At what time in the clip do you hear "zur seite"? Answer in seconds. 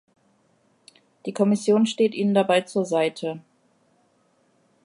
2.61-3.39